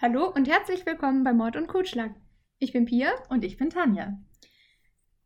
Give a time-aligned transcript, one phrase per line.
[0.00, 2.14] Hallo und herzlich willkommen bei Mord und Kotschlag.
[2.58, 4.18] Ich bin Pia und ich bin Tanja.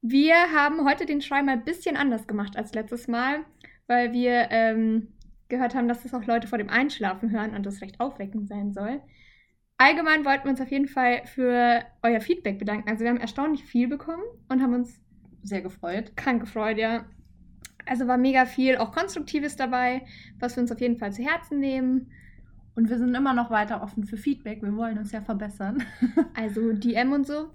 [0.02, 3.44] Wir haben heute den Schrei mal ein bisschen anders gemacht als letztes Mal,
[3.86, 5.14] weil wir ähm,
[5.48, 8.72] gehört haben, dass das auch Leute vor dem Einschlafen hören und das recht aufweckend sein
[8.72, 9.00] soll.
[9.78, 12.88] Allgemein wollten wir uns auf jeden Fall für euer Feedback bedanken.
[12.88, 15.00] Also wir haben erstaunlich viel bekommen und haben uns
[15.44, 16.16] sehr gefreut.
[16.16, 17.04] Krank gefreut, ja.
[17.86, 20.04] Also war mega viel, auch Konstruktives dabei,
[20.38, 22.10] was wir uns auf jeden Fall zu Herzen nehmen.
[22.74, 24.62] Und wir sind immer noch weiter offen für Feedback.
[24.62, 25.82] Wir wollen uns ja verbessern.
[26.34, 27.48] also DM und so.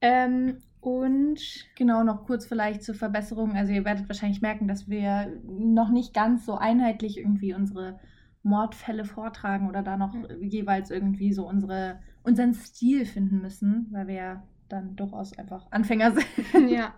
[0.00, 1.40] Ähm, und
[1.76, 3.56] genau noch kurz vielleicht zur Verbesserung.
[3.56, 7.98] Also ihr werdet wahrscheinlich merken, dass wir noch nicht ganz so einheitlich irgendwie unsere
[8.42, 14.14] Mordfälle vortragen oder da noch jeweils irgendwie so unsere, unseren Stil finden müssen, weil wir
[14.14, 16.12] ja dann durchaus einfach Anfänger
[16.52, 16.68] sind.
[16.68, 16.94] Ja.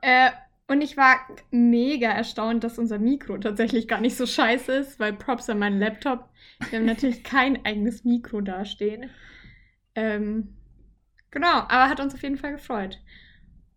[0.00, 0.30] Äh,
[0.68, 1.16] und ich war
[1.50, 5.80] mega erstaunt, dass unser Mikro tatsächlich gar nicht so scheiße ist, weil Props an meinen
[5.80, 6.28] Laptop.
[6.68, 9.08] Wir haben natürlich kein eigenes Mikro dastehen.
[9.94, 10.54] Ähm,
[11.30, 12.98] genau, aber hat uns auf jeden Fall gefreut.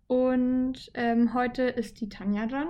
[0.08, 2.68] Und ähm, heute ist die Tanja dran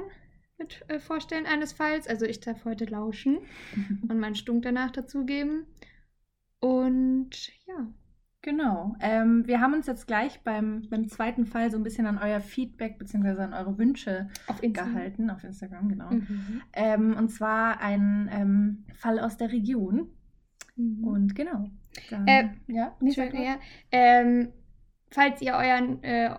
[0.60, 2.08] mit äh, Vorstellen eines Falls.
[2.08, 3.40] Also ich darf heute lauschen
[4.08, 5.66] und meinen Stunk danach dazugeben.
[6.60, 7.88] Und ja,
[8.44, 8.96] Genau.
[9.00, 12.40] Ähm, wir haben uns jetzt gleich beim, beim zweiten Fall so ein bisschen an euer
[12.40, 13.42] Feedback bzw.
[13.42, 16.10] an eure Wünsche auf gehalten, auf Instagram, genau.
[16.10, 16.62] Mhm.
[16.74, 20.10] Ähm, und zwar ein ähm, Fall aus der Region.
[20.76, 21.04] Mhm.
[21.04, 21.70] Und genau.
[22.10, 23.60] Dann, äh, ja, schön, ja.
[23.92, 24.52] Ähm,
[25.12, 26.36] falls ihr euren, äh,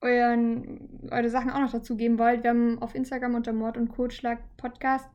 [0.00, 3.90] euren, eure Sachen auch noch dazu geben wollt, wir haben auf Instagram unter Mord und
[3.90, 5.08] Kotschlag Podcast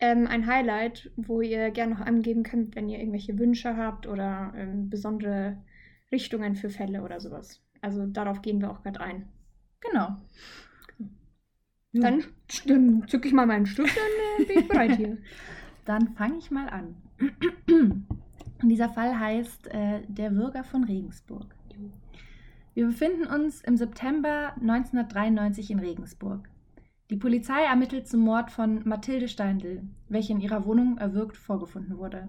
[0.00, 4.52] ähm, ein Highlight, wo ihr gerne noch angeben könnt, wenn ihr irgendwelche Wünsche habt oder
[4.56, 5.58] ähm, besondere
[6.10, 7.62] Richtungen für Fälle oder sowas.
[7.80, 9.28] Also darauf gehen wir auch gerade ein.
[9.80, 10.16] Genau.
[11.92, 12.24] Dann,
[12.66, 15.18] dann zücke ich mal meinen Stift, dann äh, bin ich bereit hier.
[15.84, 16.96] Dann fange ich mal an.
[18.62, 21.54] dieser Fall heißt äh, Der Bürger von Regensburg.
[22.72, 26.48] Wir befinden uns im September 1993 in Regensburg.
[27.10, 32.28] Die Polizei ermittelt zum Mord von Mathilde Steindl, welche in ihrer Wohnung erwürgt vorgefunden wurde.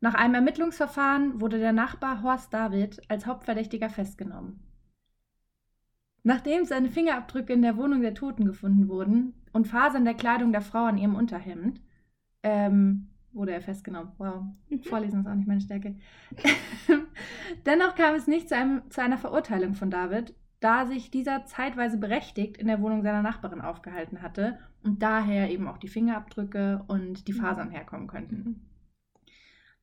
[0.00, 4.60] Nach einem Ermittlungsverfahren wurde der Nachbar Horst David als Hauptverdächtiger festgenommen.
[6.24, 10.60] Nachdem seine Fingerabdrücke in der Wohnung der Toten gefunden wurden und Fasern der Kleidung der
[10.60, 11.80] Frau an ihrem Unterhemd,
[12.44, 14.12] ähm, wurde er festgenommen.
[14.18, 14.82] Wow, mhm.
[14.82, 15.96] vorlesen ist auch nicht meine Stärke.
[17.66, 21.98] Dennoch kam es nicht zu, einem, zu einer Verurteilung von David, da sich dieser zeitweise
[21.98, 27.26] berechtigt in der Wohnung seiner Nachbarin aufgehalten hatte und daher eben auch die Fingerabdrücke und
[27.26, 27.38] die mhm.
[27.38, 28.68] Fasern herkommen könnten.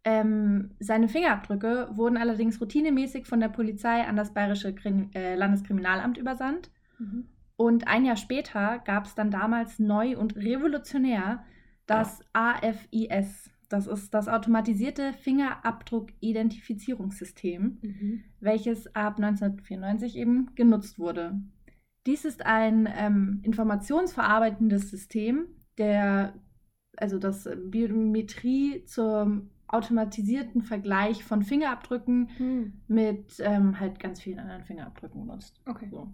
[0.05, 6.17] Ähm, seine Fingerabdrücke wurden allerdings routinemäßig von der Polizei an das Bayerische Krim äh, Landeskriminalamt
[6.17, 6.71] übersandt.
[6.97, 7.27] Mhm.
[7.57, 11.43] Und ein Jahr später gab es dann damals neu und revolutionär
[11.85, 18.23] das AFIS, das ist das automatisierte Fingerabdruck-Identifizierungssystem, mhm.
[18.39, 21.41] welches ab 1994 eben genutzt wurde.
[22.07, 25.45] Dies ist ein ähm, informationsverarbeitendes System,
[25.77, 26.33] der
[26.97, 32.73] also das Biometrie zum automatisierten Vergleich von Fingerabdrücken mhm.
[32.87, 35.61] mit ähm, halt ganz vielen anderen Fingerabdrücken nutzt.
[35.65, 35.87] Okay.
[35.91, 36.11] So.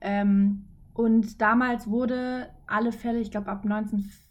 [0.00, 4.24] Ähm, und damals wurde alle Fälle, ich glaube ab 1994,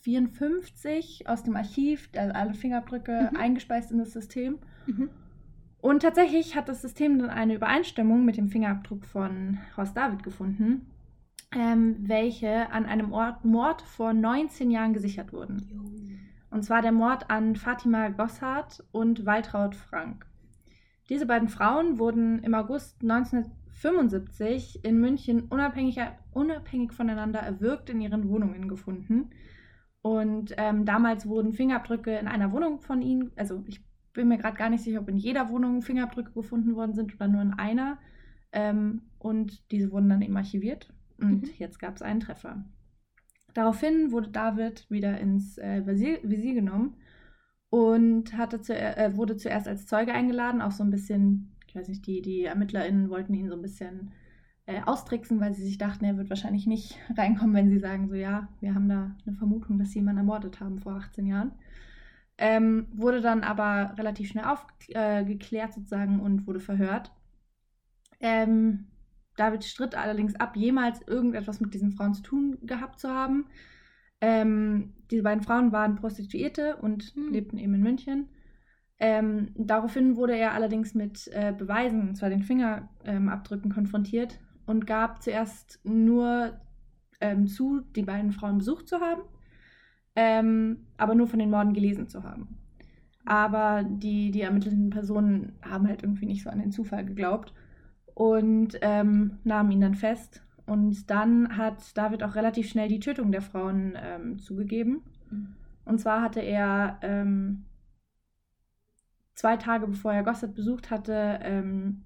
[0.00, 3.36] 54 aus dem Archiv, also alle Fingerabdrücke mhm.
[3.36, 4.58] eingespeist in das System.
[4.86, 5.10] Mhm.
[5.80, 10.90] Und tatsächlich hat das System dann eine Übereinstimmung mit dem Fingerabdruck von Horst David gefunden,
[11.52, 16.18] ähm, welche an einem Ort, Mord vor 19 Jahren gesichert wurden.
[16.50, 20.26] Und zwar der Mord an Fatima Gosshardt und Waltraud Frank.
[21.08, 25.98] Diese beiden Frauen wurden im August 1975 in München unabhängig,
[26.32, 29.30] unabhängig voneinander erwürgt in ihren Wohnungen gefunden.
[30.02, 33.82] Und ähm, damals wurden Fingerabdrücke in einer Wohnung von ihnen, also ich
[34.12, 37.28] bin mir gerade gar nicht sicher, ob in jeder Wohnung Fingerabdrücke gefunden worden sind oder
[37.28, 37.98] nur in einer.
[38.52, 40.92] Ähm, und diese wurden dann eben archiviert.
[41.20, 41.50] Und mhm.
[41.58, 42.64] jetzt gab es einen Treffer.
[43.54, 46.96] Daraufhin wurde David wieder ins äh, Visier, Visier, genommen
[47.70, 51.88] und hatte zu, äh, wurde zuerst als Zeuge eingeladen, auch so ein bisschen, ich weiß
[51.88, 54.12] nicht, die, die ErmittlerInnen wollten ihn so ein bisschen
[54.68, 58.14] äh, austricksen, weil sie sich dachten, er wird wahrscheinlich nicht reinkommen, wenn sie sagen, so
[58.14, 61.52] ja, wir haben da eine Vermutung, dass sie jemanden ermordet haben vor 18 Jahren.
[62.36, 67.10] Ähm, wurde dann aber relativ schnell aufgeklärt äh, sozusagen und wurde verhört.
[68.20, 68.88] Ähm,
[69.36, 73.46] David stritt allerdings ab, jemals irgendetwas mit diesen Frauen zu tun gehabt zu haben.
[74.20, 77.32] Ähm, diese beiden Frauen waren Prostituierte und hm.
[77.32, 78.28] lebten eben in München.
[79.00, 84.38] Ähm, daraufhin wurde er allerdings mit äh, Beweisen, und zwar den Fingerabdrücken, konfrontiert
[84.68, 86.60] und gab zuerst nur
[87.20, 89.22] ähm, zu, die beiden Frauen besucht zu haben,
[90.14, 92.58] ähm, aber nur von den Morden gelesen zu haben.
[93.24, 97.52] Aber die, die ermittelten Personen haben halt irgendwie nicht so an den Zufall geglaubt
[98.14, 100.42] und ähm, nahmen ihn dann fest.
[100.66, 105.02] Und dann hat David auch relativ schnell die Tötung der Frauen ähm, zugegeben.
[105.30, 105.54] Mhm.
[105.86, 107.64] Und zwar hatte er ähm,
[109.34, 112.04] zwei Tage bevor er Gossett besucht hatte, ähm,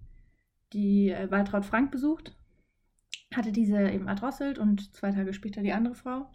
[0.73, 2.37] die äh, Waltraud Frank besucht,
[3.37, 6.27] hatte diese eben erdrosselt und zwei Tage später die andere Frau.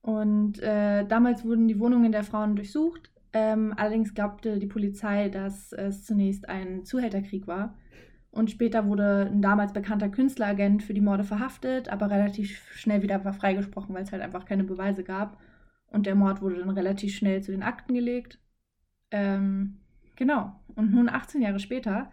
[0.00, 3.10] Und äh, damals wurden die Wohnungen der Frauen durchsucht.
[3.32, 7.76] Ähm, allerdings glaubte die Polizei, dass es zunächst ein Zuhälterkrieg war.
[8.30, 13.20] Und später wurde ein damals bekannter Künstleragent für die Morde verhaftet, aber relativ schnell wieder
[13.32, 15.38] freigesprochen, weil es halt einfach keine Beweise gab.
[15.86, 18.38] Und der Mord wurde dann relativ schnell zu den Akten gelegt.
[19.10, 19.80] Ähm,
[20.16, 20.60] genau.
[20.74, 22.10] Und nun 18 Jahre später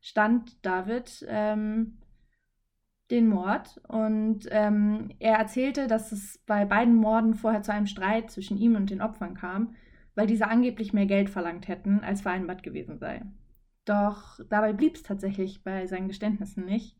[0.00, 1.98] stand David ähm,
[3.10, 8.30] den Mord und ähm, er erzählte, dass es bei beiden Morden vorher zu einem Streit
[8.30, 9.74] zwischen ihm und den Opfern kam,
[10.14, 13.22] weil diese angeblich mehr Geld verlangt hätten, als vereinbart gewesen sei.
[13.84, 16.96] Doch dabei blieb es tatsächlich bei seinen Geständnissen nicht.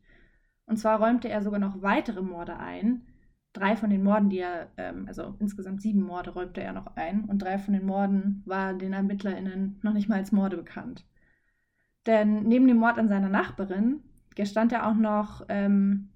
[0.67, 3.07] Und zwar räumte er sogar noch weitere Morde ein.
[3.53, 7.25] Drei von den Morden, die er, ähm, also insgesamt sieben Morde räumte er noch ein.
[7.25, 11.05] Und drei von den Morden waren den ErmittlerInnen noch nicht mal als Morde bekannt.
[12.05, 14.03] Denn neben dem Mord an seiner Nachbarin
[14.35, 16.09] gestand er auch noch ähm,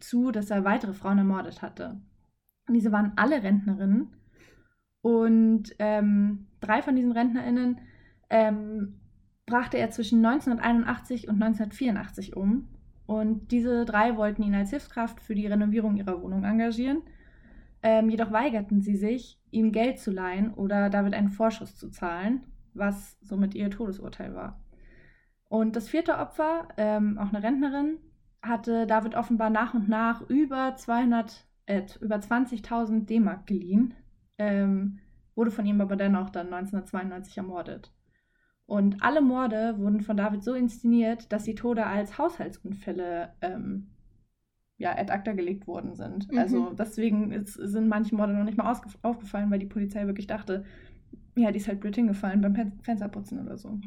[0.00, 2.00] zu, dass er weitere Frauen ermordet hatte.
[2.66, 4.08] Und diese waren alle Rentnerinnen.
[5.02, 7.80] Und ähm, drei von diesen RentnerInnen
[8.28, 9.00] ähm,
[9.46, 12.68] brachte er zwischen 1981 und 1984 um.
[13.06, 17.02] Und diese drei wollten ihn als Hilfskraft für die Renovierung ihrer Wohnung engagieren.
[17.82, 22.44] Ähm, jedoch weigerten sie sich, ihm Geld zu leihen oder David einen Vorschuss zu zahlen,
[22.74, 24.60] was somit ihr Todesurteil war.
[25.50, 27.98] Und das vierte Opfer, ähm, auch eine Rentnerin,
[28.40, 33.94] hatte David offenbar nach und nach über 200, äh, über 20.000 D-Mark geliehen,
[34.38, 35.00] ähm,
[35.34, 37.92] wurde von ihm aber dennoch dann 1992 ermordet.
[38.66, 43.88] Und alle Morde wurden von David so inszeniert, dass die Tode als Haushaltsunfälle ähm,
[44.78, 46.30] ja, ad acta gelegt worden sind.
[46.30, 46.38] Mhm.
[46.38, 48.72] Also deswegen ist, sind manche Morde noch nicht mal
[49.02, 50.64] aufgefallen, weil die Polizei wirklich dachte,
[51.34, 53.80] ja, die ist halt blöd hingefallen beim Pen Fensterputzen oder so.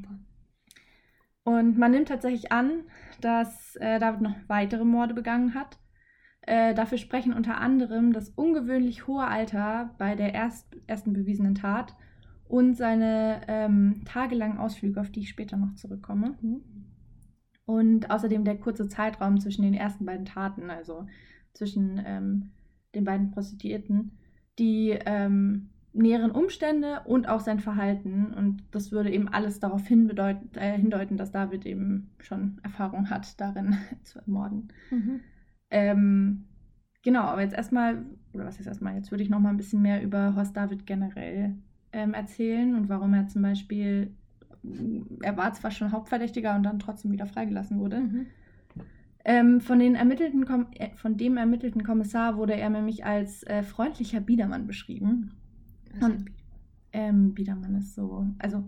[1.44, 2.84] Und man nimmt tatsächlich an,
[3.20, 5.78] dass äh, David noch weitere Morde begangen hat.
[6.42, 11.96] Äh, dafür sprechen unter anderem das ungewöhnlich hohe Alter bei der erst, ersten bewiesenen Tat
[12.48, 16.38] und seine ähm, tagelangen Ausflüge, auf die ich später noch zurückkomme.
[16.42, 16.62] Mhm.
[17.66, 21.08] Und außerdem der kurze Zeitraum zwischen den ersten beiden Taten, also
[21.54, 22.52] zwischen ähm,
[22.94, 24.18] den beiden Prostituierten,
[24.60, 28.34] die ähm, näheren Umstände und auch sein Verhalten.
[28.34, 33.40] Und das würde eben alles darauf hindeuten, äh, hindeuten, dass David eben schon Erfahrung hat,
[33.40, 34.70] darin zu ermorden.
[34.90, 35.20] Mhm.
[35.70, 36.46] Ähm,
[37.04, 39.82] genau, aber jetzt erstmal, oder was ist erstmal, jetzt würde ich noch mal ein bisschen
[39.82, 41.56] mehr über Horst David generell
[41.92, 44.16] ähm, erzählen und warum er zum Beispiel,
[45.22, 48.00] er war zwar schon Hauptverdächtiger und dann trotzdem wieder freigelassen wurde.
[48.00, 48.26] Mhm.
[49.26, 54.20] Ähm, von, den ermittelten äh, von dem ermittelten Kommissar wurde er nämlich als äh, freundlicher
[54.20, 55.32] Biedermann beschrieben.
[56.02, 56.26] Und,
[56.92, 58.64] ähm, Biedermann ist so, also,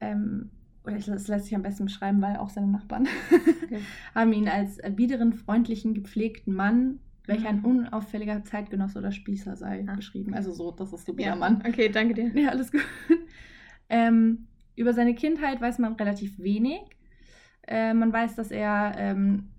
[0.00, 0.50] ähm,
[0.84, 3.06] oder das lässt sich am besten beschreiben, weil auch seine Nachbarn
[3.64, 3.80] okay.
[4.14, 7.64] haben ihn als äh, biederen, freundlichen, gepflegten Mann welcher ein mhm.
[7.64, 9.94] unauffälliger Zeitgenosse oder Spießer sei, ah.
[9.94, 10.34] beschrieben.
[10.34, 11.36] Also so, das ist so ja.
[11.36, 11.62] Mann.
[11.66, 12.32] Okay, danke dir.
[12.34, 12.84] Ja, alles gut.
[13.88, 16.80] ähm, über seine Kindheit weiß man relativ wenig.
[17.66, 19.50] Äh, man weiß, dass er ähm,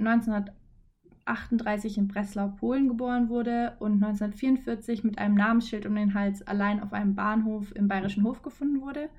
[1.25, 6.81] 1938 in Breslau, Polen geboren wurde und 1944 mit einem Namensschild um den Hals allein
[6.81, 9.09] auf einem Bahnhof im Bayerischen Hof gefunden wurde.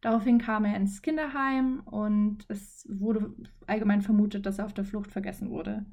[0.00, 3.34] Daraufhin kam er ins Kinderheim und es wurde
[3.66, 5.84] allgemein vermutet, dass er auf der Flucht vergessen wurde.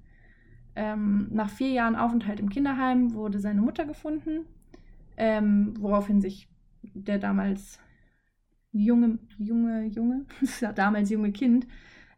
[0.75, 4.45] Ähm, nach vier Jahren Aufenthalt im Kinderheim wurde seine Mutter gefunden,
[5.17, 6.47] ähm, woraufhin sich
[6.81, 7.79] der damals
[8.71, 10.25] junge, junge, junge,
[10.75, 11.67] damals junge Kind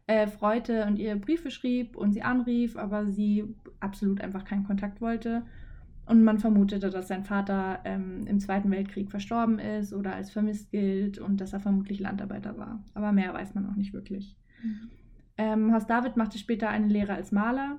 [0.06, 3.44] äh, freute und ihr Briefe schrieb und sie anrief, aber sie
[3.80, 5.42] absolut einfach keinen Kontakt wollte.
[6.04, 10.70] Und man vermutete, dass sein Vater ähm, im Zweiten Weltkrieg verstorben ist oder als vermisst
[10.70, 12.84] gilt und dass er vermutlich Landarbeiter war.
[12.94, 14.36] Aber mehr weiß man auch nicht wirklich.
[14.62, 14.90] Mhm.
[15.38, 17.78] Ähm, Horst David machte später eine Lehre als Maler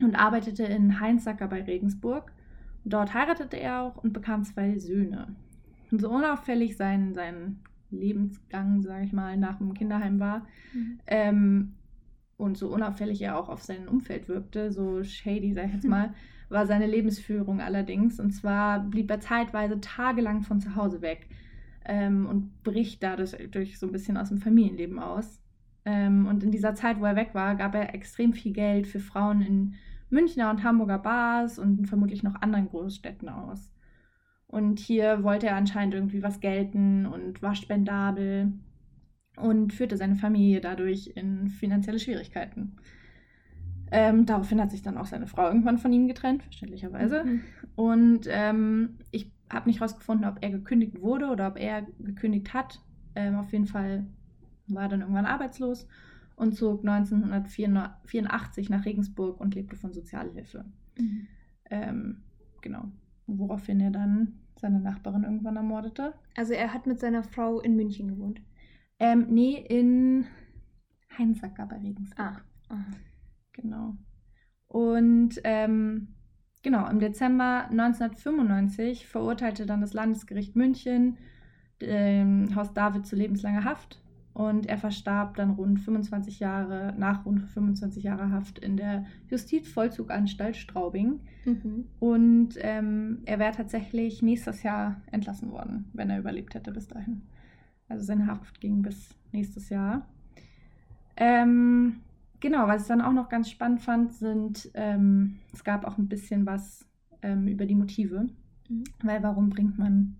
[0.00, 2.32] und arbeitete in Heinzacker bei Regensburg.
[2.84, 5.34] Dort heiratete er auch und bekam zwei Söhne.
[5.90, 7.60] Und so unauffällig sein, sein
[7.90, 10.98] Lebensgang, sage ich mal, nach dem Kinderheim war mhm.
[11.06, 11.74] ähm,
[12.36, 16.14] und so unauffällig er auch auf sein Umfeld wirkte, so shady, sage ich jetzt mal,
[16.48, 18.20] war seine Lebensführung allerdings.
[18.20, 21.26] Und zwar blieb er zeitweise tagelang von zu Hause weg
[21.84, 25.40] ähm, und bricht dadurch so ein bisschen aus dem Familienleben aus.
[25.84, 29.00] Ähm, und in dieser Zeit, wo er weg war, gab er extrem viel Geld für
[29.00, 29.74] Frauen in
[30.10, 33.70] Münchner und Hamburger Bars und vermutlich noch anderen Großstädten aus.
[34.48, 38.52] Und hier wollte er anscheinend irgendwie was gelten und war spendabel
[39.36, 42.76] und führte seine Familie dadurch in finanzielle Schwierigkeiten.
[43.90, 47.24] Ähm, daraufhin hat sich dann auch seine Frau irgendwann von ihm getrennt, verständlicherweise.
[47.24, 47.40] Mhm.
[47.76, 52.80] Und ähm, ich habe nicht herausgefunden, ob er gekündigt wurde oder ob er gekündigt hat.
[53.14, 54.06] Ähm, auf jeden Fall
[54.66, 55.86] war er dann irgendwann arbeitslos
[56.36, 60.64] und zog 1984 nach Regensburg und lebte von Sozialhilfe.
[60.98, 61.26] Mhm.
[61.70, 62.22] Ähm,
[62.60, 62.90] genau.
[63.28, 66.14] Woraufhin er dann seine Nachbarin irgendwann ermordete.
[66.36, 68.40] Also er hat mit seiner Frau in München gewohnt.
[68.98, 70.26] Ähm, nee, in
[71.16, 72.18] Heinsacker bei Regensburg.
[72.18, 72.40] Ah.
[72.68, 72.84] Aha.
[73.52, 73.96] Genau.
[74.66, 76.08] Und ähm,
[76.62, 81.18] genau, im Dezember 1995 verurteilte dann das Landesgericht München
[81.80, 84.00] ähm, Haus David zu lebenslanger Haft
[84.38, 90.56] und er verstarb dann rund 25 Jahre, nach rund 25 Jahre Haft in der Justizvollzuganstalt
[90.56, 91.18] Straubing.
[91.44, 91.86] Mhm.
[91.98, 97.22] Und ähm, er wäre tatsächlich nächstes Jahr entlassen worden, wenn er überlebt hätte bis dahin.
[97.88, 100.06] Also seine Haft ging bis nächstes Jahr.
[101.16, 101.96] Ähm,
[102.38, 106.08] genau, was ich dann auch noch ganz spannend fand, sind, ähm, es gab auch ein
[106.08, 106.86] bisschen was
[107.22, 108.28] ähm, über die Motive.
[108.68, 108.84] Mhm.
[109.02, 110.14] Weil warum bringt man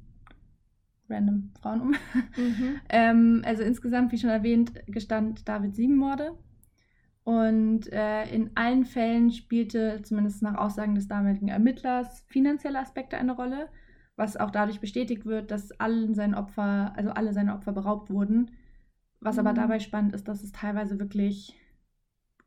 [1.09, 1.91] random Frauen um?
[2.37, 2.81] Mhm.
[2.89, 6.33] ähm, also insgesamt, wie schon erwähnt, gestand David sieben Morde.
[7.25, 13.33] Und äh, in allen Fällen spielte, zumindest nach Aussagen des damaligen Ermittlers, finanzielle Aspekte eine
[13.33, 13.69] Rolle
[14.19, 18.51] was auch dadurch bestätigt wird, dass allen seinen Opfer, also alle seine Opfer beraubt wurden.
[19.21, 19.47] Was mhm.
[19.47, 21.57] aber dabei spannend ist, dass es teilweise wirklich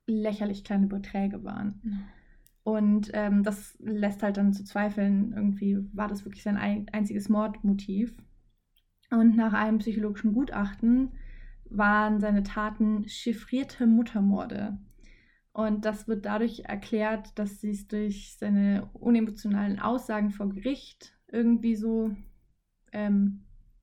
[0.06, 1.80] lächerlich kleine Beträge waren.
[1.82, 2.04] Mhm.
[2.64, 7.30] Und ähm, das lässt halt dann zu zweifeln, irgendwie war das wirklich sein ein einziges
[7.30, 8.22] Mordmotiv.
[9.12, 11.12] Und nach einem psychologischen Gutachten
[11.66, 14.78] waren seine Taten chiffrierte Muttermorde.
[15.54, 21.76] Und das wird dadurch erklärt, dass sie es durch seine unemotionalen Aussagen vor Gericht irgendwie
[21.76, 22.16] so
[22.94, 23.42] ähm,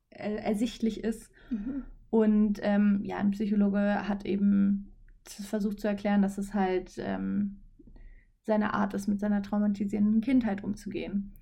[0.09, 1.31] ersichtlich ist.
[1.51, 1.85] Mhm.
[2.11, 4.95] Und ähm, ja, ein Psychologe hat eben
[5.25, 7.59] versucht zu erklären, dass es halt ähm,
[8.45, 11.33] seine Art ist, mit seiner traumatisierenden Kindheit umzugehen.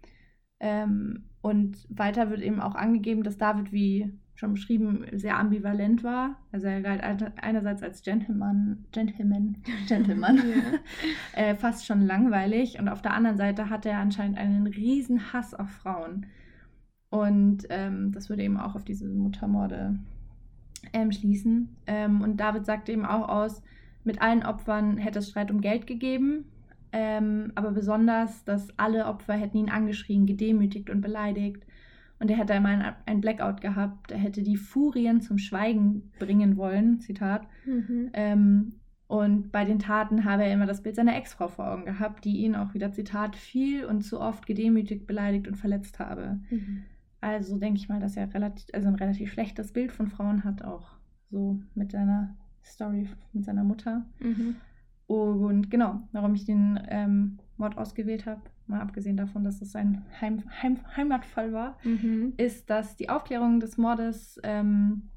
[0.61, 6.37] Ähm, und weiter wird eben auch angegeben, dass David, wie schon beschrieben, sehr ambivalent war.
[6.53, 7.03] Also er galt
[7.41, 9.57] einerseits als Gentleman, Gentleman,
[9.89, 10.41] Gentleman,
[11.35, 12.79] äh, fast schon langweilig.
[12.79, 16.27] Und auf der anderen Seite hatte er anscheinend einen riesen Hass auf Frauen.
[17.09, 19.99] Und ähm, das würde eben auch auf diese Muttermorde
[20.93, 21.77] ähm, schließen.
[21.87, 23.63] Ähm, und David sagte eben auch aus,
[24.05, 26.45] mit allen Opfern hätte es Streit um Geld gegeben.
[26.93, 31.67] Ähm, aber besonders, dass alle Opfer hätten ihn angeschrien, gedemütigt und beleidigt
[32.19, 37.01] und er hätte einmal ein Blackout gehabt, er hätte die Furien zum Schweigen bringen wollen,
[37.01, 37.47] Zitat.
[37.67, 38.11] Mhm.
[38.15, 38.73] Ähm,
[39.09, 42.39] und bei den Taten habe er immer das Bild seiner Ex-Frau vor Augen gehabt, die
[42.39, 46.41] ihn auch wieder, Zitat, viel und zu oft gedemütigt, beleidigt und verletzt habe.
[46.51, 46.85] Mhm.
[47.21, 50.65] Also denke ich mal, dass er relativ, also ein relativ schlechtes Bild von Frauen hat,
[50.65, 50.97] auch
[51.31, 54.05] so mit seiner Story mit seiner Mutter.
[54.19, 54.57] Mhm.
[55.07, 60.05] Und genau, warum ich den ähm, Mord ausgewählt habe, mal abgesehen davon, dass es ein
[60.21, 62.33] Heim, Heim, Heimatfall war, mhm.
[62.37, 65.11] ist, dass die Aufklärung des Mordes ähm,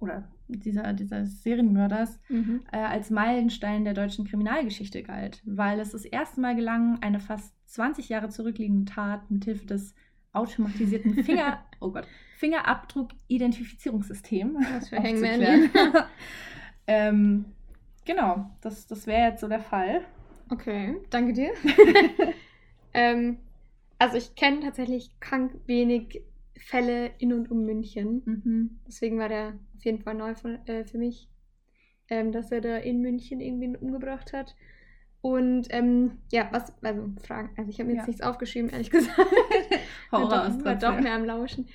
[0.00, 2.60] oder dieser, dieses Serienmörders mhm.
[2.72, 7.54] äh, als Meilenstein der deutschen Kriminalgeschichte galt, weil es das erste Mal gelang, eine fast
[7.66, 9.94] 20 Jahre zurückliegende Tat mithilfe des
[10.32, 12.06] automatisierten Finger, oh Gott,
[12.38, 15.70] Fingerabdruck-Identifizierungssystem aufzuklären.
[16.86, 17.44] ähm,
[18.04, 20.02] genau, das, das wäre jetzt so der Fall.
[20.50, 21.52] Okay, danke dir.
[22.94, 23.38] ähm,
[23.98, 26.22] also ich kenne tatsächlich krank wenig
[26.58, 28.22] Fälle in und um München.
[28.24, 28.80] Mhm.
[28.86, 31.28] Deswegen war der auf jeden Fall neu von, äh, für mich,
[32.08, 34.54] ähm, dass er da in München irgendwen umgebracht hat.
[35.20, 38.08] Und ähm, ja, was, also Fragen, also ich habe mir jetzt ja.
[38.08, 39.18] nichts aufgeschrieben, ehrlich gesagt.
[40.10, 41.68] Horror war doch, war doch mehr am Lauschen.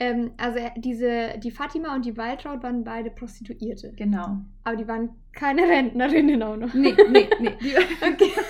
[0.00, 3.92] Ähm, also diese, die Fatima und die Waltraud waren beide Prostituierte.
[3.96, 4.38] Genau.
[4.64, 6.74] Aber die waren keine Rentnerinnen auch noch.
[6.74, 7.50] Nee, nee, nee.
[7.60, 8.30] Die, okay.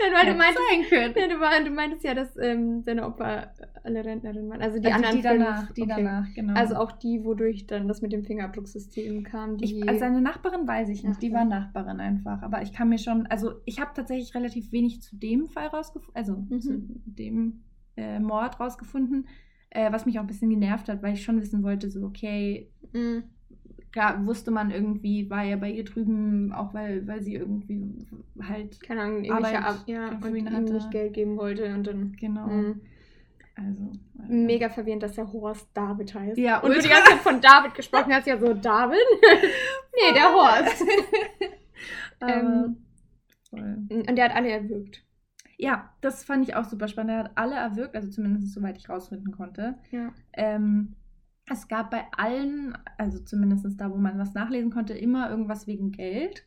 [0.00, 3.52] Nein, weil du meintest, sein Ja, du, du, meintest ja, dass ähm, seine Opfer
[3.84, 4.60] alle Rentnerinnen waren.
[4.60, 5.92] Also die also anderen die danach, fünf, die okay.
[5.96, 6.54] danach, genau.
[6.54, 9.56] Also auch die, wodurch dann das mit dem Fingerabdrucksystem kam.
[9.60, 12.42] Ich, also seine Nachbarin weiß ich nicht, Ach, die war Nachbarin einfach.
[12.42, 16.16] Aber ich kann mir schon, also ich habe tatsächlich relativ wenig zu dem Fall rausgefunden,
[16.16, 16.60] also mhm.
[16.60, 17.62] zu dem
[17.96, 19.26] äh, Mord rausgefunden.
[19.70, 22.70] Äh, was mich auch ein bisschen genervt hat, weil ich schon wissen wollte, so, okay,
[22.92, 23.24] mhm.
[23.92, 28.06] klar, wusste man irgendwie, war er bei ihr drüben, auch weil, weil sie irgendwie
[28.42, 28.80] halt.
[28.82, 30.72] Keine Ahnung, irgendwelche Ab ja, und ihm hatte.
[30.72, 32.12] nicht Geld geben wollte und dann.
[32.18, 32.46] Genau.
[32.46, 32.74] Mh.
[33.58, 34.32] Also, also.
[34.32, 36.38] Mega verwirrend, dass der Horst David heißt.
[36.38, 38.98] Ja, und du die ganze Zeit von David gesprochen hast, ja so, David?
[39.22, 40.84] nee, der Horst.
[42.20, 42.76] ähm,
[43.50, 43.78] voll.
[43.90, 45.04] Und der hat alle erwürgt.
[45.58, 47.10] Ja, das fand ich auch super spannend.
[47.10, 49.76] Er hat alle erwürgt, also zumindest soweit ich rausfinden konnte.
[49.90, 50.12] Ja.
[50.32, 50.94] Ähm,
[51.50, 55.90] es gab bei allen, also zumindest da, wo man was nachlesen konnte, immer irgendwas wegen
[55.90, 56.46] Geld.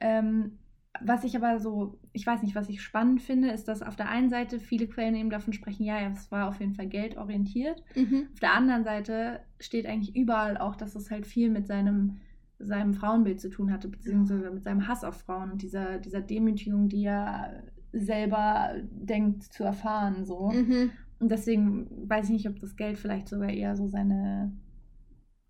[0.00, 0.58] Ähm,
[1.00, 4.08] was ich aber so, ich weiß nicht, was ich spannend finde, ist, dass auf der
[4.08, 7.82] einen Seite viele Quellen eben davon sprechen, ja, es war auf jeden Fall geldorientiert.
[7.94, 8.28] Mhm.
[8.32, 12.18] Auf der anderen Seite steht eigentlich überall auch, dass es halt viel mit seinem,
[12.58, 16.88] seinem Frauenbild zu tun hatte, beziehungsweise mit seinem Hass auf Frauen und dieser, dieser Demütigung,
[16.88, 17.62] die er
[17.98, 20.24] selber denkt zu erfahren.
[20.24, 20.50] So.
[20.50, 20.90] Mhm.
[21.18, 24.52] Und deswegen weiß ich nicht, ob das Geld vielleicht sogar eher so seine.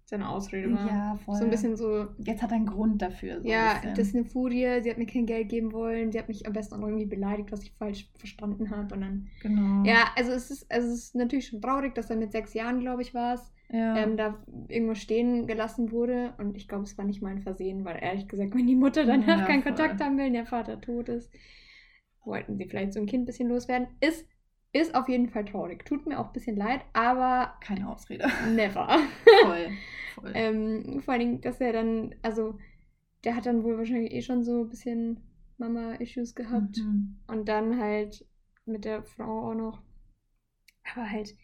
[0.09, 0.87] Seine Ausrede war.
[0.87, 1.35] Ja, voll.
[1.35, 3.41] So ein bisschen so, Jetzt hat er einen Grund dafür.
[3.41, 6.19] So ja, ein das ist eine Furie, sie hat mir kein Geld geben wollen, sie
[6.21, 8.95] hat mich am besten auch irgendwie beleidigt, was ich falsch verstanden habe.
[8.95, 9.27] Und dann.
[9.43, 9.83] Genau.
[9.85, 12.79] Ja, also es ist, also es ist natürlich schon traurig, dass er mit sechs Jahren,
[12.79, 13.97] glaube ich, war es, ja.
[13.97, 14.39] ähm, da
[14.69, 16.35] irgendwo stehen gelassen wurde.
[16.39, 19.07] Und ich glaube, es war nicht mal ein Versehen, weil ehrlich gesagt, wenn die Mutter
[19.07, 19.73] danach Ja, keinen voll.
[19.73, 21.33] Kontakt haben will und der Vater tot ist,
[22.27, 23.89] wollten sie vielleicht so ein Kind ein bisschen loswerden.
[24.01, 24.27] Ist,
[24.73, 25.85] ist auf jeden Fall traurig.
[25.85, 28.29] Tut mir auch ein bisschen leid, aber Keine Ausrede.
[28.55, 28.89] never.
[29.43, 29.69] voll.
[30.15, 30.33] voll.
[30.35, 32.59] ähm, vor allen Dingen, dass er dann, also
[33.25, 35.21] der hat dann wohl wahrscheinlich eh schon so ein bisschen
[35.59, 36.79] Mama-Issues gehabt.
[36.79, 37.17] Mhm.
[37.27, 38.27] Und dann halt
[38.67, 39.83] mit der Frau auch noch.
[40.95, 41.35] Aber halt.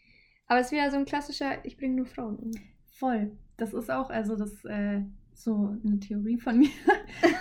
[0.47, 2.51] Aber es ist wieder so ein klassischer, ich bringe nur Frauen um.
[2.93, 3.33] Voll.
[3.57, 5.03] Das ist auch, also das äh,
[5.44, 6.70] so eine Theorie von mir.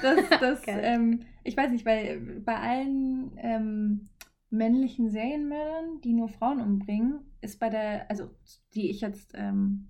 [0.01, 4.10] dass, dass, ähm, ich weiß nicht, weil bei allen ähm,
[4.50, 8.29] männlichen Serienmördern, die nur Frauen umbringen, ist bei der, also
[8.74, 9.88] die ich jetzt, ähm,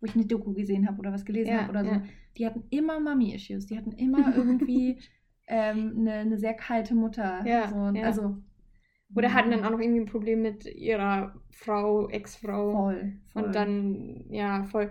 [0.00, 2.02] wo ich eine Doku gesehen habe oder was gelesen Ja, habe oder so, ja.
[2.36, 3.66] die hatten immer Mummy-Issues.
[3.66, 4.98] Die hatten immer irgendwie
[5.46, 7.46] ähm, eine, eine sehr kalte Mutter.
[7.46, 7.76] Ja, so.
[8.00, 8.38] Also,
[9.14, 12.72] Oder hatten dann auch noch irgendwie ein Problem mit ihrer Frau, Ex-Frau.
[12.72, 13.44] voll, voll.
[13.44, 14.90] Und dann, ja, voll.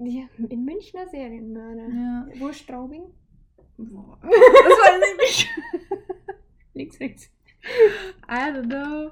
[0.00, 1.88] Ja, in Münchner Serienmörder.
[1.88, 2.26] Ja.
[2.38, 3.04] Wo ist Straubing?
[3.76, 4.18] Boah.
[4.22, 5.50] Das weiß ich nicht.
[6.74, 7.30] Links, rechts.
[8.28, 9.10] I don't know.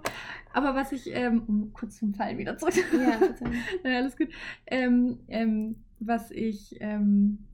[0.52, 2.74] Aber was ich, ähm, um kurz zum Fall wieder zurück.
[2.92, 3.20] Ja,
[3.90, 4.28] ja, alles gut.
[4.66, 7.46] Ähm, ähm, was ich ähm,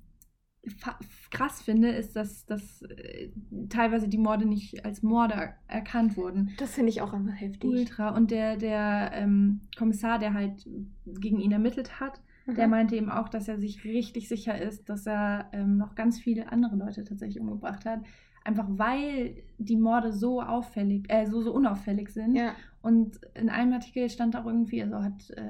[1.31, 3.31] krass finde, ist, dass, dass äh,
[3.69, 6.53] teilweise die Morde nicht als Morde er erkannt wurden.
[6.59, 7.71] Das finde ich auch einfach heftig.
[7.71, 8.11] Ultra.
[8.11, 10.67] Und der, der ähm, Kommissar, der halt
[11.07, 12.21] gegen ihn ermittelt hat,
[12.57, 12.71] der Mhm.
[12.71, 16.51] meinte eben auch, dass er sich richtig sicher ist, dass er ähm, noch ganz viele
[16.53, 18.01] andere Leute tatsächlich umgebracht hat.
[18.45, 22.35] Einfach weil die Morde so auffällig, äh, so, so unauffällig sind.
[22.35, 25.43] Ja, Und in einem Artikel stand auch irgendwie, also hat äh,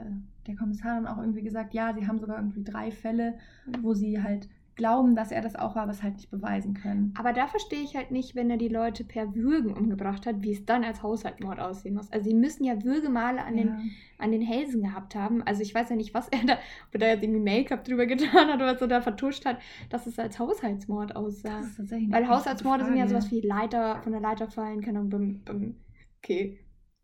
[0.46, 3.34] der Kommissar dann auch irgendwie gesagt, ja, sie haben sogar irgendwie drei Fälle,
[3.82, 7.12] wo sie halt glauben, dass er das auch war, aber es halt nicht beweisen können.
[7.18, 10.52] aber da verstehe ich halt nicht, wenn er die Leute per Würgen umgebracht hat, wie
[10.52, 12.10] es dann als Haushaltsmord aussehen muss.
[12.10, 13.78] Also sie müssen ja Würgemale an, den, ja.
[14.18, 15.42] an den Hälsen gehabt haben.
[15.42, 18.06] Also ich weiß ja nicht, was er da, ob er da jetzt irgendwie Make-up drüber
[18.06, 19.58] getan hat oder was er da vertuscht hat,
[19.90, 21.62] dass es als Haushaltsmord aussah.
[22.08, 25.74] Weil Haushaltsmorde sind ja sowas wie Leiter, von der Leiter fallen, keine Ahnung, beim, beim
[26.22, 26.58] okay,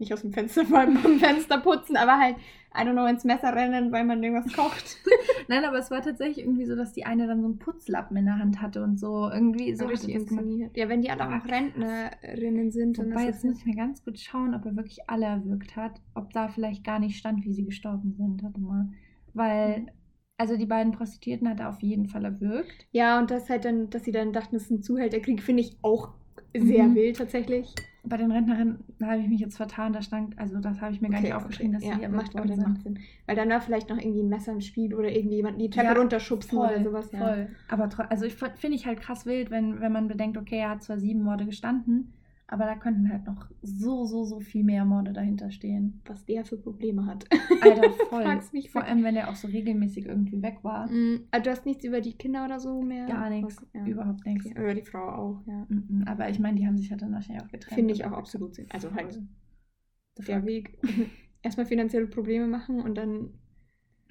[0.04, 2.36] nicht aus dem Fenster beim Fenster putzen, aber halt,
[2.76, 4.96] I don't know, ins Messer rennen, weil man irgendwas kocht.
[5.48, 8.24] Nein, aber es war tatsächlich irgendwie so, dass die eine dann so einen Putzlappen in
[8.26, 10.46] der Hand hatte und so irgendwie so richtig das gemacht.
[10.74, 11.44] Ja, wenn die alle auch.
[11.48, 15.08] Rentnerinnen sind, dann Wobei, ist jetzt muss ich mir ganz gut schauen, ob er wirklich
[15.08, 16.00] alle erwürgt hat.
[16.14, 18.42] Ob da vielleicht gar nicht stand, wie sie gestorben sind.
[18.42, 18.88] Warte mal.
[19.34, 19.88] Weil, Mhm.
[20.36, 22.86] also die beiden Prostituierten hat er auf jeden Fall erwürgt.
[22.92, 25.76] Ja, und das halt dann, dass sie dann dachten, es ist ein Zuhälterkrieg, finde ich
[25.82, 26.10] auch
[26.56, 26.94] sehr Mhm.
[26.96, 27.72] wild tatsächlich.
[28.06, 31.08] Bei den Rentnerinnen, habe ich mich jetzt vertan, da stand, also das habe ich mir
[31.08, 32.62] gar nicht aufgeschrieben, dass ja, sie erwürgt macht, sind.
[32.62, 32.98] macht Sinn.
[33.26, 35.86] Weil dann war vielleicht noch irgendwie ein Messer im Spiel oder irgendwie jemand die Treppe
[35.86, 37.12] Ja, runterschubsen Voll, oder sowas.
[37.12, 37.18] Ja.
[37.18, 37.48] voll.
[37.68, 40.82] Aber also ich finde ich halt krass wild, wenn, wenn man bedenkt, okay, er hat
[40.82, 42.12] zwar sieben Morde gestanden,
[42.46, 46.02] aber da könnten halt noch so, so, so viel mehr Morde dahinter stehen.
[46.04, 47.24] Was der für Probleme hat.
[47.62, 48.40] Alter, voll.
[48.52, 50.90] Mich Vor allem, wenn er auch so regelmäßig irgendwie weg war.
[50.90, 53.06] Mm, ah, du hast nichts über die Kinder oder so mehr?
[53.06, 53.86] Gar nichts, ja.
[53.86, 54.46] überhaupt nichts.
[54.46, 55.66] Okay, Über die Frau auch, ja.
[55.68, 57.74] Mhm, Aber ich meine, die haben sich ja dann wahrscheinlich auch getrennt.
[57.74, 58.66] Finde ich auch absolut Sinn.
[58.70, 59.20] Also halt
[60.18, 60.46] der fuck?
[60.46, 60.78] Weg.
[61.42, 63.30] Erstmal finanzielle Probleme machen und dann.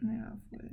[0.02, 0.72] Ja, voll.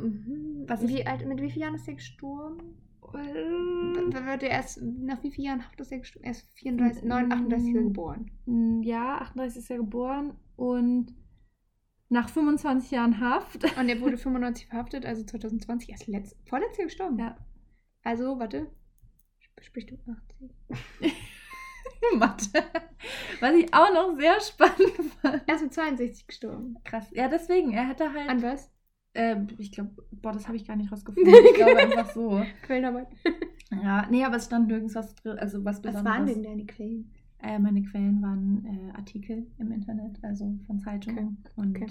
[0.00, 0.64] Mhm.
[0.66, 2.76] Was wie alt, mit wie vielen Jahren ist er gestorben?
[3.12, 6.24] W- Wird er erst, nach wie vielen Jahren Haft ist er gestorben?
[6.24, 8.82] Er ist 34, 9, 38 ist geboren.
[8.82, 11.14] Ja, 38 ist er geboren und
[12.10, 13.64] nach 25 Jahren Haft.
[13.78, 17.18] Und er wurde 95 verhaftet, also 2020 erst letzt, vorletztes Jahr gestorben.
[17.18, 17.36] Ja.
[18.02, 18.66] Also, warte.
[19.42, 20.54] Sp- Sprich du 80.
[22.16, 22.48] Mathe.
[23.40, 25.42] Was ich auch noch sehr spannend fand.
[25.46, 26.76] Er ist mit 62 gestorben.
[26.84, 27.08] Krass.
[27.12, 28.28] Ja, deswegen, er hätte halt.
[28.28, 28.70] An was?
[29.14, 31.32] Äh, ich glaube, boah, das habe ich gar nicht rausgefunden.
[31.50, 32.42] Ich glaube einfach so.
[32.62, 33.08] Quellenarbeit.
[33.70, 37.10] Ja, nee, aber es stand nirgends was drin, also was Was waren denn deine Quellen?
[37.40, 41.86] Äh, meine Quellen waren äh, Artikel im Internet, also von Zeitungen und okay.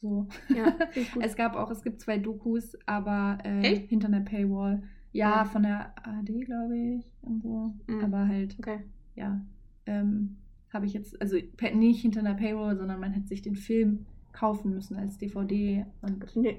[0.00, 0.28] so.
[0.54, 0.74] Ja.
[1.20, 4.82] Es gab auch, es gibt zwei Dokus, aber äh, hinter einer Paywall.
[5.12, 7.04] Ja, von der ARD, glaube ich.
[7.22, 7.74] Und so.
[7.86, 8.04] Mhm.
[8.04, 8.80] Aber halt, Okay.
[9.16, 9.40] ja,
[9.86, 10.36] ähm,
[10.72, 11.36] habe ich jetzt, also
[11.74, 15.84] nicht hinter einer Paywall, sondern man hätte sich den Film kaufen müssen als DVD.
[16.02, 16.56] Und äh,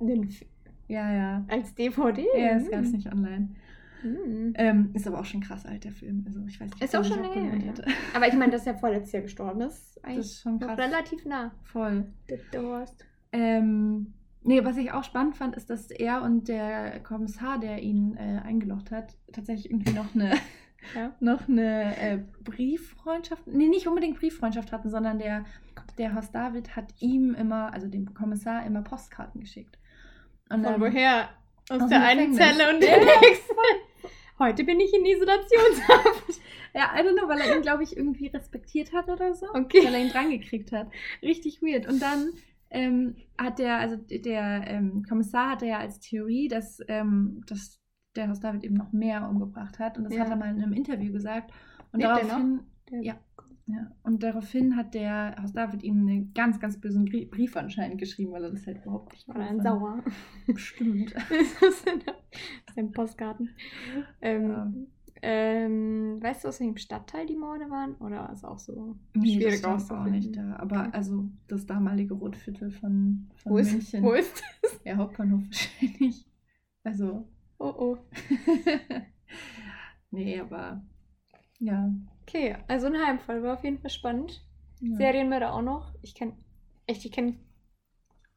[0.00, 0.28] den,
[0.88, 1.44] ja, ja.
[1.48, 2.24] als DVD?
[2.36, 2.96] Ja, das gab es Mhm.
[2.96, 3.48] nicht online.
[4.02, 4.52] Mhm.
[4.54, 6.22] Ähm, ist aber auch schon krass alt, der Film.
[6.26, 7.84] Also ich weiß nicht, Ist auch schon länger her, hätte.
[8.14, 9.96] Aber ich meine, dass er vorletztes Jahr gestorben ist.
[9.96, 10.78] Das Eigentlich ist schon krass.
[10.78, 11.50] relativ nah.
[11.64, 12.06] Voll.
[12.52, 13.04] Der Horst.
[13.32, 18.16] Ähm, nee, was ich auch spannend fand, ist, dass er und der Kommissar, der ihn
[18.16, 20.30] äh, eingelocht hat, tatsächlich irgendwie noch eine,
[20.94, 21.12] Ja.
[21.20, 25.44] noch eine äh, Brieffreundschaft, nee, nicht unbedingt Brieffreundschaft hatten, sondern der,
[25.98, 29.78] der Horst David hat ihm immer, also dem Kommissar, immer Postkarten geschickt.
[30.50, 31.28] Und Von dann- woher?
[31.70, 32.32] Aus, Aus der einen.
[32.32, 33.54] Zelle und der nächsten.
[34.38, 36.40] Heute bin ich in Isolationshaft.
[36.74, 39.46] Ja, I don't know, weil er ihn, glaube ich, irgendwie respektiert hat oder so.
[39.54, 39.84] Okay.
[39.86, 40.88] Weil er ihn drangekriegt hat.
[41.22, 41.88] Richtig weird.
[41.88, 42.28] Und dann
[42.70, 47.80] ähm, hat der, also der ähm, Kommissar hatte ja als Theorie, dass, ähm, dass
[48.16, 49.96] der Horst David eben noch mehr umgebracht hat.
[49.96, 50.20] Und das Ja.
[50.20, 51.50] hat er mal in einem Interview gesagt.
[51.90, 53.14] Und Lebt daraufhin, Der- Ja.
[53.68, 58.32] Ja, und daraufhin hat der Horst David ihm einen ganz, ganz bösen Brief anscheinend geschrieben,
[58.32, 60.02] weil er das halt überhaupt nicht War ein sauer.
[60.46, 61.14] Bestimmt.
[61.60, 63.50] das das sind Postkarten.
[64.22, 64.72] Ähm, Ja.
[65.22, 67.94] ähm, weißt du, aus welchem Stadtteil die Morde waren?
[67.96, 70.12] Oder war es auch so Nee, schwierig das stand auch auszufinden?
[70.12, 70.56] nicht da.
[70.56, 70.90] Aber Okay.
[70.92, 74.02] also das damalige Rotviertel von, von Wo ist, München.
[74.02, 74.42] wo ist
[74.84, 76.24] Ja, Hauptbahnhof wahrscheinlich.
[76.84, 77.28] Also.
[77.58, 77.98] Oh oh.
[80.10, 80.82] nee, aber.
[81.58, 81.92] Ja.
[82.28, 84.44] Okay, also ein Heimfall war auf jeden Fall spannend.
[84.80, 84.96] ja.
[84.96, 85.94] Serienmörder auch noch.
[86.02, 86.34] Ich kenne,
[86.86, 87.36] echt, ich kenne.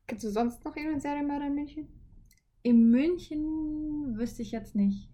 [0.07, 1.87] Kennst du sonst noch irgendeinen Serienmörder in München?
[2.63, 5.09] In München wüsste ich jetzt nicht.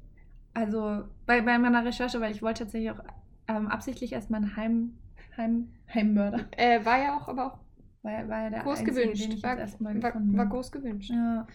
[0.53, 3.03] Also bei, bei meiner Recherche, weil ich wollte tatsächlich auch
[3.47, 4.97] ähm, absichtlich erstmal einen Heim,
[5.35, 6.45] Heim, Heimmörder.
[6.57, 7.59] Äh, war ja auch, aber auch
[8.03, 9.43] War, war ja der groß einzige, gewünscht.
[9.43, 11.09] War, war, war groß gewünscht.
[11.09, 11.47] Ja,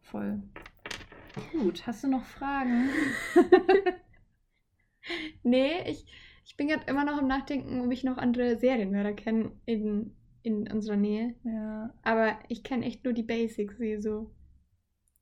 [0.00, 0.42] voll.
[1.52, 2.88] Gut, hast du noch Fragen?
[5.42, 6.06] Nee, ich,
[6.48, 10.66] ich bin gerade immer noch am Nachdenken, ob ich noch andere Serienmörder kenne in, in
[10.72, 11.34] unserer Nähe.
[11.44, 11.92] ja.
[12.02, 14.30] Aber ich kenne echt nur die Basics, wie so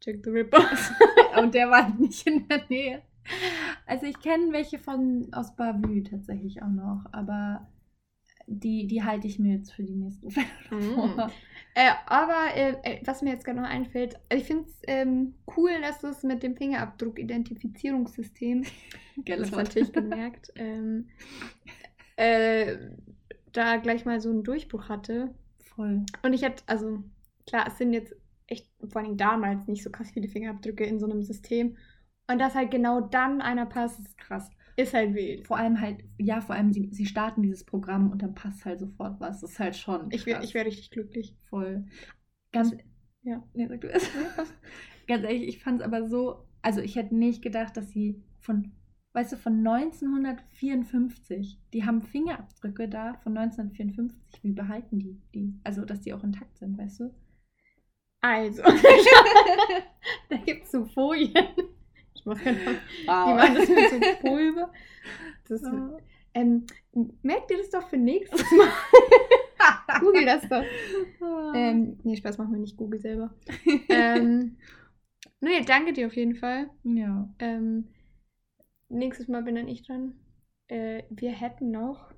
[0.02, 0.64] Jack the Ripper.
[1.42, 3.02] Und der war halt nicht in der Nähe.
[3.86, 7.66] Also ich kenne welche von aus Bavü tatsächlich auch noch, aber
[8.46, 11.30] die, die halte ich mir jetzt für die nächsten Fälle vor.
[11.74, 15.72] Äh, aber äh, äh, was mir jetzt gerade noch einfällt, ich finde es ähm, cool,
[15.82, 18.64] dass du es mit dem Fingerabdruck-Identifizierungssystem,
[19.24, 21.08] Geiles das natürlich gemerkt, ähm,
[22.16, 22.76] äh,
[23.52, 25.34] da gleich mal so einen Durchbruch hatte.
[25.74, 26.04] Voll.
[26.22, 27.02] Und ich hätte, also
[27.46, 28.14] klar, es sind jetzt
[28.46, 31.76] echt, vor allem damals, nicht so krass viele Fingerabdrücke in so einem System.
[32.28, 34.50] Und dass halt genau dann einer passt, ist krass.
[34.76, 35.46] Ist halt wild.
[35.46, 38.78] Vor allem halt, ja, vor allem sie, sie starten dieses Programm und dann passt halt
[38.78, 39.40] sofort was.
[39.40, 40.10] Das ist halt schon.
[40.10, 40.48] Ich wäre krass.
[40.48, 41.34] ich wär richtig glücklich.
[41.48, 41.86] voll.
[42.52, 42.76] Ganz,
[43.22, 43.42] Ja.
[43.54, 44.08] nee, sag du es.
[45.06, 48.72] Ganz ehrlich, ich fand es aber so, also ich hätte nicht gedacht, dass sie von,
[49.12, 55.54] weißt du, von 1954, die haben Fingerabdrücke da von 1954, wie behalten die die?
[55.64, 57.14] Also, dass die auch intakt sind, weißt du?
[58.20, 58.62] Also,
[60.28, 61.46] da gibt es so Folien.
[62.16, 62.40] Ich genau.
[62.44, 63.36] Die Wow.
[63.36, 64.72] machen das mit so Pulver.
[65.48, 65.96] Das, Ja.
[66.34, 66.66] ähm,
[67.22, 70.00] merkt ihr das doch für nächstes Mal?
[70.00, 70.64] Google das doch.
[71.54, 73.32] Ähm, nee, Spaß machen wir nicht, Google selber.
[73.88, 74.56] ähm,
[75.40, 76.68] nee, danke dir auf jeden Fall.
[76.82, 77.32] ja.
[77.38, 77.86] Ähm,
[78.88, 80.14] nächstes Mal bin dann ich dran.
[80.66, 82.12] Äh, wir hätten noch.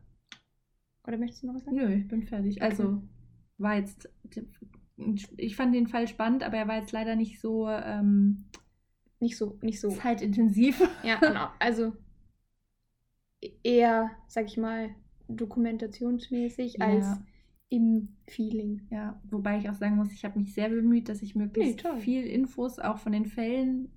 [1.06, 1.76] Oder möchtest du noch was sagen?
[1.76, 2.62] Nö, ich bin fertig.
[2.62, 3.02] Also,
[3.58, 4.08] war jetzt,
[5.37, 8.46] ich fand den Fall spannend, aber er war jetzt leider nicht so ähm,
[9.20, 9.90] Nicht so, nicht so.
[9.90, 10.81] zeitintensiv.
[11.02, 11.48] Ja, genau.
[11.59, 11.92] Also
[13.62, 14.90] eher, sag ich mal,
[15.28, 16.87] dokumentationsmäßig Ja.
[16.87, 17.07] als
[17.68, 18.87] im Feeling.
[18.90, 22.00] Ja, wobei ich auch sagen muss, ich habe mich sehr bemüht, dass ich möglichst Nee,
[22.00, 23.92] viel Infos auch von den Fällen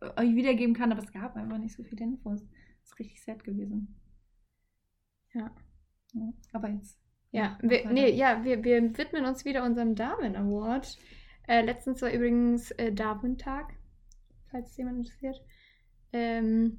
[0.00, 2.40] äh, euch wiedergeben kann, aber es gab einfach nicht so viele Infos.
[2.80, 3.94] Das ist richtig sad gewesen.
[5.34, 5.54] Ja.
[6.14, 6.98] ja aber jetzt.
[7.32, 10.98] Ja, wir, nee, ja, wir, wir widmen uns wieder unserem Darwin Award.
[11.46, 13.74] Äh, letztens war übrigens äh, Darwin-Tag,
[14.50, 15.40] falls es jemand interessiert.
[16.12, 16.78] Ähm,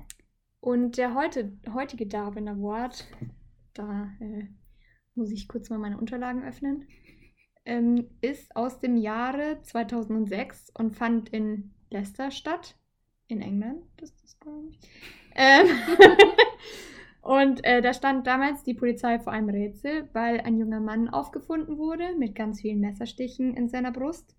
[0.60, 3.08] und der heute, heutige Darwin Award,
[3.74, 4.48] da äh,
[5.16, 6.88] muss ich kurz mal meine Unterlagen öffnen,
[7.66, 12.76] ähm, ist aus dem Jahre 2006 und fand in Leicester statt,
[13.28, 13.84] in England.
[13.98, 14.80] Das ist das, glaube ich.
[15.36, 15.68] Ähm,
[17.22, 21.78] und äh, da stand damals die Polizei vor einem Rätsel, weil ein junger Mann aufgefunden
[21.78, 24.36] wurde mit ganz vielen Messerstichen in seiner Brust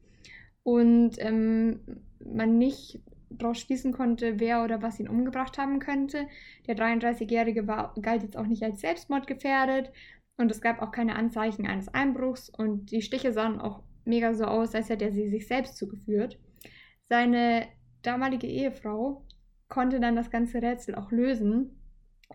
[0.63, 1.81] und ähm,
[2.25, 3.01] man nicht
[3.39, 6.27] daraus schließen konnte, wer oder was ihn umgebracht haben könnte.
[6.67, 9.93] Der 33-Jährige war, galt jetzt auch nicht als selbstmordgefährdet
[10.37, 14.45] und es gab auch keine Anzeichen eines Einbruchs und die Stiche sahen auch mega so
[14.45, 16.39] aus, als hätte er sie sich selbst zugeführt.
[17.09, 17.69] Seine
[18.03, 19.25] damalige Ehefrau
[19.69, 21.79] konnte dann das ganze Rätsel auch lösen.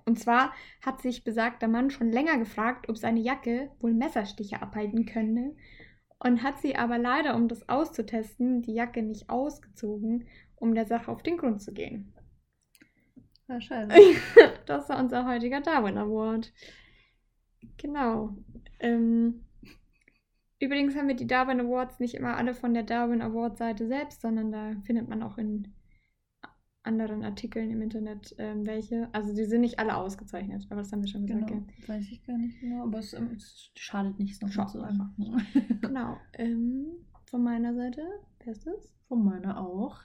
[0.05, 0.53] Und zwar
[0.85, 5.55] hat sich besagter Mann schon länger gefragt, ob seine Jacke wohl Messerstiche abhalten könne
[6.19, 10.27] und hat sie aber leider, um das auszutesten, die Jacke nicht ausgezogen,
[10.57, 12.13] um der Sache auf den Grund zu gehen.
[13.47, 13.95] Ja, scheiße.
[14.65, 16.53] das war unser heutiger Darwin Award.
[17.77, 18.35] Genau.
[18.79, 19.45] Ähm,
[20.59, 24.21] übrigens haben wir die Darwin Awards nicht immer alle von der Darwin Award Seite selbst,
[24.21, 25.73] sondern da findet man auch in
[26.87, 29.09] anderen Artikeln im Internet ähm, welche.
[29.11, 31.47] Also die sind nicht alle ausgezeichnet, aber das haben wir schon gesagt.
[31.47, 31.87] Genau, gell?
[31.87, 34.81] weiß ich gar nicht genau, aber es, ähm, es schadet nicht, es noch Schaut zu
[34.81, 35.09] einfach.
[35.81, 36.17] Genau.
[36.33, 36.85] Ähm,
[37.25, 38.01] von meiner Seite,
[38.39, 38.93] wer ist das?
[39.09, 39.99] Von meiner auch.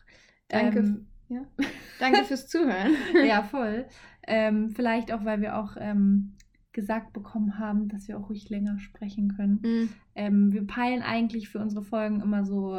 [0.52, 1.42] Danke, Ähm, ja.
[1.98, 2.94] Danke fürs Zuhören.
[3.26, 3.86] ja, voll.
[4.26, 6.34] Ähm, vielleicht auch, weil wir auch ähm,
[6.72, 9.60] gesagt bekommen haben, dass wir auch ruhig länger sprechen können.
[9.62, 12.78] Mm, Ähm, wir peilen eigentlich für unsere Folgen immer so,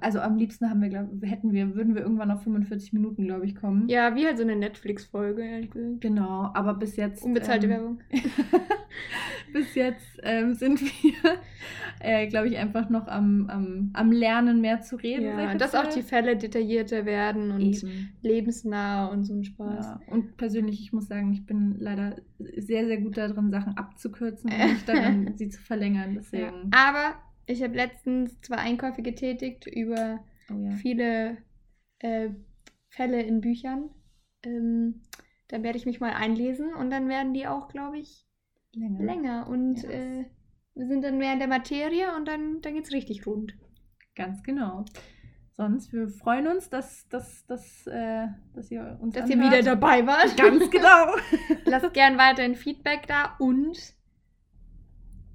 [0.00, 3.46] also am liebsten haben wir, glaub, hätten wir, würden wir irgendwann auf 45 Minuten, glaube
[3.46, 3.88] ich, kommen.
[3.88, 6.00] Ja, wie halt so eine Netflix-Folge, ehrlich gesagt.
[6.00, 7.22] Genau, aber bis jetzt.
[7.22, 8.00] Unbezahlte ähm, Werbung.
[9.52, 11.14] bis jetzt ähm, sind wir,
[12.00, 15.38] äh, glaube ich, einfach noch am, am, am Lernen mehr zu reden.
[15.38, 18.10] Ja, dass auch die Fälle detaillierter werden und Eben.
[18.22, 19.86] lebensnah und so ein Spaß.
[19.86, 20.00] Ja.
[20.08, 24.58] Und persönlich, ich muss sagen, ich bin leider sehr, sehr gut darin, Sachen abzukürzen und
[24.72, 26.14] nicht darin, sie zu verlängern.
[26.14, 26.16] Ja.
[26.20, 26.70] Deswegen.
[26.70, 27.14] Aber
[27.46, 30.70] ich habe letztens zwei Einkäufe getätigt über Oh ja.
[30.76, 31.38] viele
[31.98, 32.30] äh,
[32.88, 33.90] Fälle in Büchern.
[34.44, 35.02] Ähm,
[35.48, 38.26] da werde ich mich mal einlesen und dann werden die auch, glaube ich,
[38.72, 39.02] Länger.
[39.04, 39.48] länger.
[39.48, 39.84] Und Yes.
[39.92, 40.24] äh,
[40.74, 43.56] wir sind dann mehr in der Materie und dann, dann geht es richtig rund.
[44.14, 44.84] Ganz genau.
[45.52, 49.52] Sonst, wir freuen uns, dass, dass, dass, äh, dass ihr uns Dass ihr anhört.
[49.52, 50.36] wieder dabei wart.
[50.36, 51.16] Ganz genau.
[51.64, 53.78] Lasst gern weiterhin Feedback da und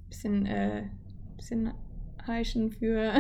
[0.10, 0.90] bisschen, äh,
[1.38, 1.74] bisschen
[2.28, 3.14] heischen für,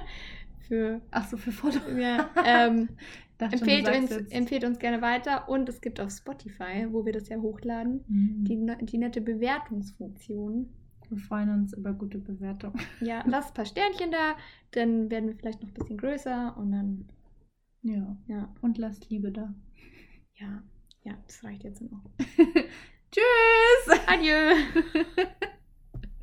[0.60, 1.78] für Ach so, für Foto.
[1.98, 2.88] ja, ähm,
[3.40, 7.12] schon, empfehlt, uns, jetzt- empfehlt uns gerne weiter und es gibt auf Spotify, wo wir
[7.12, 8.44] das ja hochladen, Mhm.
[8.44, 10.68] die, ne- die nette Bewertungsfunktion.
[11.10, 12.74] Wir freuen uns über gute Bewertung.
[13.00, 14.36] Ja, lasst ein paar Sternchen da,
[14.72, 17.08] dann werden wir vielleicht noch ein bisschen größer und dann,
[17.82, 18.16] Ja.
[18.26, 19.54] ja, Und lasst Liebe da.
[20.34, 20.62] ja,
[21.04, 22.02] ja, das reicht jetzt noch.
[23.10, 24.00] Tschüss!
[24.06, 24.54] Adieu!